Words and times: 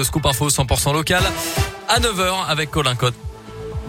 Le 0.00 0.04
scoop 0.04 0.26
info 0.26 0.48
100% 0.48 0.92
local 0.92 1.24
à 1.88 1.98
9h 1.98 2.46
avec 2.46 2.70
Colin 2.70 2.94
Cotte. 2.94 3.16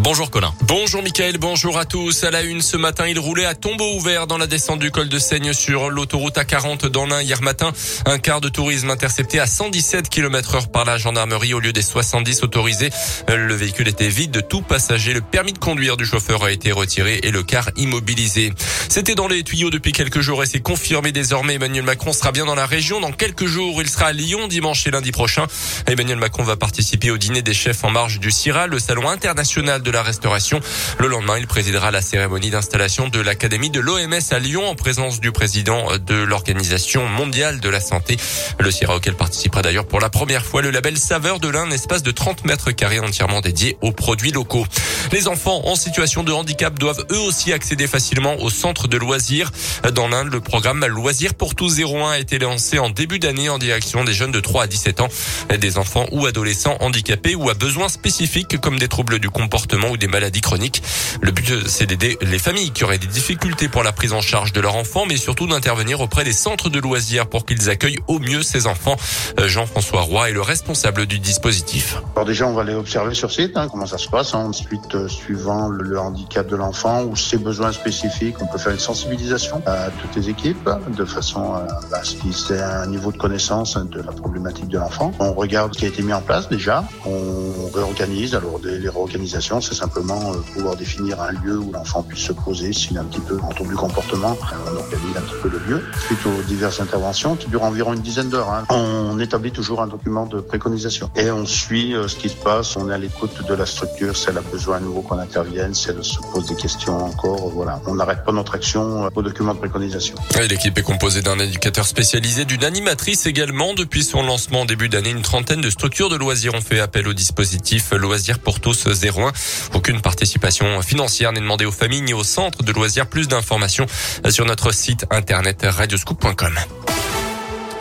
Bonjour 0.02 0.32
Colin. 0.32 0.54
Bonjour 0.62 1.04
Mickaël, 1.04 1.38
bonjour 1.38 1.78
à 1.78 1.84
tous. 1.84 2.24
À 2.24 2.32
la 2.32 2.42
une 2.42 2.62
ce 2.62 2.78
matin, 2.78 3.06
il 3.06 3.20
roulait 3.20 3.46
à 3.46 3.54
tombeau 3.54 3.96
ouvert 3.96 4.28
dans 4.28 4.38
la 4.38 4.48
descente 4.48 4.80
du 4.80 4.92
col 4.92 5.10
de 5.10 5.20
Seigne 5.20 5.52
sur 5.52 5.90
l'autoroute 5.90 6.38
A40 6.38 6.88
dans 6.88 7.06
l'Ain 7.06 7.22
hier 7.22 7.42
matin. 7.42 7.74
Un 8.06 8.18
quart 8.18 8.40
de 8.40 8.48
tourisme 8.48 8.90
intercepté 8.90 9.42
à 9.42 9.46
117 9.46 10.08
km 10.08 10.56
heure 10.56 10.72
par 10.72 10.86
la 10.86 10.98
gendarmerie 10.98 11.54
au 11.54 11.60
lieu 11.60 11.74
des 11.74 11.82
70 11.82 12.44
autorisés. 12.44 12.92
Le 13.28 13.54
véhicule 13.54 13.90
était 13.90 14.08
vide 14.08 14.32
de 14.32 14.40
tout 14.40 14.62
passager. 14.62 15.12
Le 15.12 15.20
permis 15.20 15.52
de 15.52 15.60
conduire 15.60 15.98
du 15.98 16.06
chauffeur 16.06 16.46
a 16.46 16.52
été 16.52 16.72
retiré 16.72 17.20
et 17.24 17.32
le 17.32 17.44
car 17.44 17.70
immobilisé. 17.76 18.54
C'était 18.88 19.16
dans 19.16 19.28
les 19.28 19.44
tuyaux 19.44 19.70
depuis 19.70 19.92
quelques 19.92 20.22
jours 20.22 20.42
et 20.44 20.46
c'est 20.46 20.62
confirmé 20.62 21.12
désormais. 21.12 21.56
Emmanuel 21.56 21.84
Macron 21.84 22.14
sera 22.14 22.32
bien 22.32 22.46
dans 22.46 22.56
la 22.56 22.66
région. 22.66 23.02
Dans 23.02 23.12
quelques 23.12 23.48
jours, 23.48 23.82
il 23.82 23.90
sera 23.90 24.06
à 24.08 24.14
Lyon 24.14 24.48
dimanche 24.48 24.88
et 24.88 24.92
lundi 24.92 25.12
prochain. 25.12 25.46
Emmanuel 25.88 26.20
Macron 26.20 26.44
va 26.44 26.56
participer 26.56 27.12
au 27.12 27.18
dîner 27.18 27.42
des 27.42 27.54
chefs 27.54 27.84
en 27.84 27.92
marge 27.92 28.22
du 28.22 28.32
CIRA, 28.32 28.68
le 28.68 28.80
salon 28.80 29.10
international 29.10 29.82
de 29.82 29.89
de 29.90 29.94
la 29.94 30.04
restauration. 30.04 30.60
Le 31.00 31.08
lendemain, 31.08 31.40
il 31.40 31.48
présidera 31.48 31.90
la 31.90 32.04
cérémonie 32.04 32.52
d'installation 32.52 33.08
de 33.08 33.20
l'Académie 33.20 33.72
de 33.72 33.80
l'OMS 33.80 34.14
à 34.30 34.38
Lyon 34.38 34.68
en 34.68 34.76
présence 34.76 35.20
du 35.20 35.32
président 35.32 35.98
de 35.98 36.14
l'Organisation 36.14 37.08
mondiale 37.08 37.60
de 37.60 37.70
la 37.70 37.80
santé. 37.80 38.18
Le 38.60 38.70
CIRA 38.70 38.98
auquel 38.98 39.16
participera 39.16 39.64
d'ailleurs 39.64 39.88
pour 39.88 40.00
la 40.00 40.10
première 40.10 40.46
fois 40.46 40.62
le 40.62 40.70
label 40.70 40.96
Saveur 40.96 41.40
de 41.40 41.48
l'Ain, 41.48 41.72
espace 41.72 42.04
de 42.04 42.12
30 42.12 42.46
mètres 42.46 42.70
carrés 42.70 43.00
entièrement 43.00 43.42
dédié 43.42 43.78
aux 43.82 43.92
produits 43.92 44.32
locaux. 44.32 44.68
Les 45.12 45.28
enfants 45.28 45.62
en 45.66 45.76
situation 45.76 46.24
de 46.24 46.32
handicap 46.32 46.78
doivent 46.78 47.04
eux 47.12 47.20
aussi 47.20 47.52
accéder 47.52 47.88
facilement 47.88 48.40
au 48.42 48.52
centre 48.52 48.88
de 48.88 48.98
loisirs. 48.98 49.52
Dans 49.94 50.08
l'Inde, 50.08 50.32
le 50.32 50.40
programme 50.40 50.86
Loisirs 50.86 51.34
pour 51.34 51.56
tous 51.56 51.80
01 51.80 52.12
a 52.12 52.20
été 52.20 52.38
lancé 52.38 52.78
en 52.78 52.92
début 52.92 53.18
d'année 53.18 53.50
en 53.50 53.58
direction 53.58 54.04
des 54.04 54.14
jeunes 54.14 54.32
de 54.32 54.40
3 54.40 54.66
à 54.66 54.68
17 54.68 55.02
ans, 55.02 55.10
des 55.58 55.80
enfants 55.80 56.06
ou 56.12 56.28
adolescents 56.28 56.78
handicapés 56.80 57.34
ou 57.34 57.50
à 57.50 57.56
besoins 57.56 57.90
spécifiques 57.90 58.60
comme 58.62 58.78
des 58.78 58.88
troubles 58.88 59.18
du 59.18 59.32
comportement 59.32 59.79
ou 59.88 59.98
des 59.98 60.08
maladies 60.08 60.42
chroniques. 60.42 60.84
Le 61.22 61.32
but, 61.32 61.68
c'est 61.68 61.86
d'aider 61.86 62.18
les 62.22 62.40
familles 62.40 62.72
qui 62.72 62.84
auraient 62.84 62.98
des 62.98 63.08
difficultés 63.08 63.68
pour 63.68 63.84
la 63.84 63.92
prise 63.92 64.14
en 64.14 64.22
charge 64.22 64.54
de 64.54 64.62
leur 64.62 64.76
enfant, 64.76 65.06
mais 65.08 65.18
surtout 65.18 65.48
d'intervenir 65.48 66.02
auprès 66.02 66.24
des 66.24 66.34
centres 66.34 66.70
de 66.70 66.80
loisirs 66.80 67.28
pour 67.28 67.46
qu'ils 67.46 67.70
accueillent 67.70 68.00
au 68.08 68.20
mieux 68.20 68.44
ces 68.44 68.68
enfants. 68.68 68.96
Euh, 69.40 69.48
Jean-François 69.48 70.02
Roy 70.02 70.30
est 70.30 70.34
le 70.34 70.42
responsable 70.42 71.06
du 71.06 71.20
dispositif. 71.20 71.98
Alors 72.16 72.26
déjà, 72.26 72.48
on 72.48 72.54
va 72.54 72.62
aller 72.62 72.74
observer 72.74 73.14
sur 73.14 73.32
site, 73.32 73.56
hein, 73.56 73.68
comment 73.70 73.86
ça 73.86 73.98
se 73.98 74.08
passe. 74.08 74.34
Hein. 74.34 74.40
Ensuite, 74.40 74.96
euh, 74.96 75.08
suivant 75.08 75.70
le, 75.70 76.00
handicap 76.00 76.48
de 76.48 76.56
l'enfant 76.56 77.04
ou 77.04 77.16
ses 77.16 77.38
besoins 77.38 77.72
spécifiques, 77.72 78.36
on 78.42 78.48
peut 78.48 78.58
faire 78.58 78.72
une 78.72 78.80
sensibilisation 78.80 79.62
à 79.66 79.90
toutes 79.90 80.16
les 80.16 80.30
équipes 80.30 80.70
de 80.96 81.06
façon 81.06 81.54
à 81.92 82.04
ce 82.04 82.16
qu'ils 82.16 82.56
aient 82.56 82.62
un 82.62 82.88
niveau 82.88 83.12
de 83.12 83.18
connaissance 83.18 83.78
de 83.78 84.02
la 84.02 84.12
problématique 84.12 84.68
de 84.68 84.78
l'enfant. 84.78 85.12
On 85.20 85.34
regarde 85.34 85.74
ce 85.74 85.80
qui 85.80 85.86
a 85.86 85.88
été 85.90 86.02
mis 86.02 86.14
en 86.14 86.22
place 86.22 86.50
déjà. 86.50 86.84
On 87.06 87.70
réorganise. 87.74 88.36
Alors, 88.36 88.60
les 88.64 88.90
réorganisations, 88.90 89.62
c'est 89.70 89.76
simplement 89.76 90.34
euh, 90.34 90.38
pouvoir 90.54 90.76
définir 90.76 91.22
un 91.22 91.32
lieu 91.32 91.60
où 91.60 91.72
l'enfant 91.72 92.02
puisse 92.02 92.24
se 92.24 92.34
poser 92.34 92.74
s'il 92.74 92.98
a 92.98 93.02
un 93.02 93.06
petit 93.06 93.20
peu 93.20 93.38
en 93.42 93.50
trouble 93.50 93.70
du 93.70 93.76
comportement. 93.76 94.38
On 94.66 94.78
organise 94.78 95.18
un 95.18 95.22
petit 95.22 95.42
peu 95.42 95.50
le 95.50 95.60
lieu. 95.60 95.84
Suite 96.06 96.26
aux 96.26 96.42
diverses 96.44 96.80
interventions 96.80 97.36
qui 97.36 97.48
durent 97.48 97.64
environ 97.64 97.94
une 97.94 98.02
dizaine 98.02 98.30
d'heures, 98.30 98.50
hein, 98.50 98.66
on 98.70 99.20
établit 99.20 99.52
toujours 99.52 99.82
un 99.82 99.88
document 99.88 100.26
de 100.26 100.40
préconisation 100.40 101.12
et 101.16 101.30
on 101.30 101.46
suit 101.46 101.94
euh, 101.94 102.08
ce 102.08 102.16
qui 102.16 102.30
se 102.30 102.36
passe. 102.36 102.76
On 102.78 102.90
est 102.90 102.94
à 102.94 102.98
l'écoute 102.98 103.46
de 103.48 103.54
la 103.54 103.66
structure 103.66 104.18
si 104.18 104.30
elle 104.30 104.38
a 104.38 104.42
besoin 104.42 104.78
à 104.78 104.80
nouveau 104.80 105.02
qu'on 105.02 105.20
intervienne, 105.20 105.74
si 105.76 105.90
elle 105.90 106.04
se 106.04 106.20
pose 106.34 106.48
des 106.48 106.56
questions 106.56 107.06
encore. 107.06 107.50
Voilà, 107.50 107.80
on 107.86 107.96
n'arrête 107.96 108.24
pas 108.26 108.32
notre 108.32 108.56
action 108.56 109.06
euh, 109.06 109.10
au 109.14 109.22
document 109.22 109.54
de 109.54 109.60
préconisation. 109.60 110.16
L'équipe 110.50 110.78
est 110.78 110.84
composée 110.84 111.22
d'un 111.22 111.38
éducateur 111.38 111.86
spécialisé, 111.86 112.46
d'une 112.46 112.64
animatrice 112.64 113.28
également. 113.28 113.74
Depuis 113.74 114.04
son 114.04 114.24
lancement 114.24 114.62
en 114.62 114.66
début 114.66 114.90
d'année, 114.90 115.12
une 115.12 115.22
trentaine 115.22 115.62
de 115.62 115.70
structures 115.70 116.10
de 116.10 116.16
loisirs 116.16 116.56
ont 116.56 116.62
fait 116.62 116.80
appel 116.80 117.08
au 117.08 117.14
dispositif 117.14 117.92
Loisirs 117.92 118.40
pour 118.40 118.60
tous 118.60 118.88
01. 118.88 119.32
Aucune 119.74 120.02
participation 120.02 120.82
financière 120.82 121.32
n'est 121.32 121.40
demandée 121.40 121.66
aux 121.66 121.72
familles 121.72 122.02
ni 122.02 122.14
aux 122.14 122.24
centres 122.24 122.64
de 122.64 122.72
loisirs. 122.72 123.08
Plus 123.08 123.28
d'informations 123.28 123.86
sur 124.30 124.46
notre 124.46 124.72
site 124.72 125.06
internet 125.12 125.66
radioscoop.com. 125.68 126.58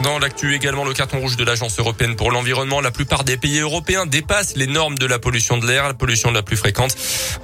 Dans 0.03 0.21
l'actu 0.21 0.55
également, 0.55 0.85
le 0.85 0.93
carton 0.93 1.19
rouge 1.19 1.37
de 1.37 1.43
l'Agence 1.43 1.77
européenne 1.81 2.15
pour 2.15 2.31
l'environnement. 2.31 2.81
La 2.81 2.93
plupart 2.93 3.25
des 3.25 3.37
pays 3.37 3.59
européens 3.59 4.07
dépassent 4.07 4.55
les 4.55 4.69
normes 4.69 4.97
de 4.97 5.07
la 5.07 5.19
pollution 5.19 5.59
de 5.59 5.67
l'air. 5.67 5.89
La 5.89 5.95
pollution 5.95 6.31
la 6.31 6.43
plus 6.43 6.57
fréquente 6.57 6.95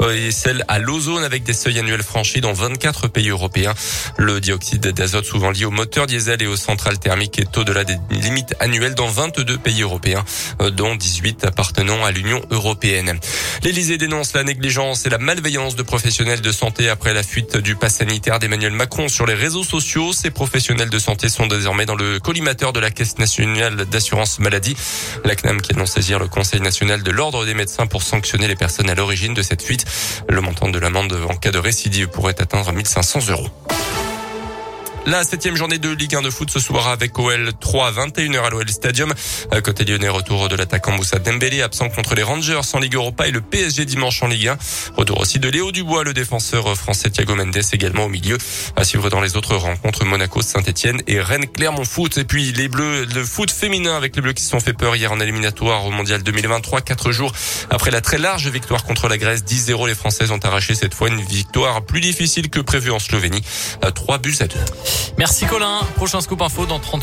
est 0.09 0.31
celle 0.31 0.65
à 0.69 0.78
l'ozone 0.78 1.25
avec 1.25 1.42
des 1.42 1.53
seuils 1.53 1.81
annuels 1.81 2.04
franchis 2.04 2.41
dans 2.41 2.53
24 2.53 3.09
pays 3.09 3.31
européens. 3.31 3.75
Le 4.19 4.41
dioxyde 4.41 4.87
d'azote 4.87 5.25
souvent 5.25 5.50
lié 5.50 5.65
au 5.65 5.72
moteur 5.72 6.06
diesel 6.06 6.42
et 6.42 6.47
aux 6.47 6.56
centrales 6.56 7.00
thermiques 7.00 7.41
est 7.41 7.59
au-delà 7.59 7.82
des 7.82 7.97
limites 8.10 8.54
annuelles 8.60 8.94
dans 8.94 9.09
22 9.09 9.59
pays 9.59 9.82
européens, 9.82 10.25
euh, 10.62 10.71
dont 10.71 10.94
18 10.94 11.44
appartenant 11.47 12.04
à 12.04 12.12
l'Union 12.12 12.41
européenne. 12.53 13.19
L'Élysée 13.65 13.98
dénonce 13.98 14.32
la 14.32 14.44
négligence 14.44 15.06
et 15.06 15.10
la 15.10 15.19
malveillance 15.19 15.75
de 15.75 15.82
professionnels 15.82 16.41
de 16.41 16.53
santé 16.53 16.88
après 16.88 17.15
la 17.15 17.25
fuite 17.25 17.56
du 17.56 17.75
pass 17.75 17.97
sanitaire 17.97 18.38
d'Emmanuel 18.38 18.72
Macron 18.72 19.09
sur 19.09 19.26
les 19.26 19.34
réseaux 19.34 19.65
sociaux. 19.65 20.12
Ces 20.12 20.31
professionnels 20.31 20.91
de 20.91 20.98
santé 21.00 21.28
sont 21.28 21.48
désormais 21.48 21.84
dans 21.86 21.97
le 21.97 22.21
collimateur 22.21 22.44
de 22.44 22.78
la 22.78 22.91
Caisse 22.91 23.19
nationale 23.19 23.87
d'assurance 23.87 24.38
maladie. 24.38 24.77
La 25.25 25.34
CNAM 25.34 25.62
qui 25.62 25.72
annonce 25.72 25.93
saisir 25.93 26.19
le 26.19 26.28
Conseil 26.28 26.60
national 26.60 27.03
de 27.03 27.10
l'ordre 27.10 27.47
des 27.47 27.55
médecins 27.55 27.87
pour 27.87 28.03
sanctionner 28.03 28.49
les 28.49 28.55
personnes 28.55 28.91
à 28.91 28.94
l'origine 28.94 29.32
de 29.32 29.43
cette 29.43 29.62
fuite. 29.62 29.87
Le 30.28 30.41
montant 30.43 30.69
de 30.69 30.78
l'amende 30.78 31.16
en 31.28 31.37
cas 31.37 31.50
de 31.50 31.59
récidive 31.59 32.09
pourrait 32.09 32.41
atteindre 32.41 32.71
1500 32.71 33.31
euros. 33.31 33.49
La 35.06 35.22
septième 35.22 35.54
journée 35.54 35.76
de 35.76 35.91
Ligue 35.91 36.15
1 36.15 36.22
de 36.22 36.31
foot 36.31 36.50
ce 36.50 36.59
soir 36.59 36.88
avec 36.88 37.19
OL 37.19 37.50
3 37.60 37.92
21h 37.92 38.42
à 38.42 38.48
l'OL 38.48 38.66
Stadium. 38.70 39.12
À 39.50 39.60
côté 39.60 39.84
lyonnais, 39.84 40.09
retour 40.09 40.48
de 40.48 40.56
l'attaquant 40.56 40.92
Moussa 40.92 41.19
Dembélé, 41.19 41.60
absent 41.60 41.91
contre 41.91 42.15
les 42.15 42.22
Rangers 42.22 42.60
en 42.72 42.78
Ligue 42.78 42.94
Europa 42.94 43.28
et 43.28 43.31
le 43.31 43.42
PSG 43.42 43.84
dimanche 43.84 44.22
en 44.22 44.28
Ligue 44.28 44.48
1. 44.48 44.59
Retour 44.97 45.20
aussi 45.20 45.38
de 45.38 45.50
Léo 45.50 45.72
Dubois, 45.72 46.04
le 46.04 46.15
défenseur 46.15 46.75
français 46.75 47.10
Thiago 47.10 47.34
Mendes 47.34 47.54
également 47.72 48.04
au 48.04 48.09
milieu. 48.09 48.38
À 48.76 48.84
suivre 48.84 49.10
dans 49.10 49.20
les 49.20 49.37
autres 49.37 49.56
rencontres 49.56 50.06
Monaco, 50.06 50.41
Saint-Etienne 50.41 51.03
et 51.06 51.21
Rennes 51.21 51.48
Clermont 51.48 51.84
Foot. 51.84 52.16
Et 52.16 52.25
puis 52.25 52.53
les 52.53 52.69
Bleus, 52.69 53.04
le 53.04 53.25
foot 53.25 53.50
féminin 53.50 53.97
avec 53.97 54.16
les 54.16 54.22
Bleus 54.22 54.32
qui 54.32 54.42
se 54.42 54.50
sont 54.50 54.60
fait 54.60 54.72
peur 54.72 54.97
hier 54.97 55.12
en 55.12 55.21
éliminatoire 55.21 55.84
au 55.84 55.91
Mondial 55.91 56.22
2023. 56.22 56.81
Quatre 56.81 57.12
jours 57.12 57.32
après 57.69 57.91
la 57.91 58.00
très 58.00 58.16
large 58.16 58.48
victoire 58.48 58.84
contre 58.84 59.09
la 59.09 59.19
Grèce, 59.19 59.44
10-0, 59.44 59.86
les 59.86 59.94
Françaises 59.94 60.31
ont 60.31 60.41
arraché 60.42 60.75
cette 60.75 60.94
fois 60.94 61.09
une 61.09 61.21
victoire 61.21 61.84
plus 61.84 62.00
difficile 62.00 62.48
que 62.48 62.60
prévu 62.60 62.91
en 62.91 62.98
Slovénie. 62.98 63.42
3 63.94 64.16
buts 64.16 64.36
à 64.41 64.47
2. 64.47 64.56
Merci 65.19 65.47
Colin. 65.47 65.81
Prochain 65.97 66.21
scoop 66.21 66.41
info 66.43 66.66
dans 66.66 66.78
30 66.78 67.03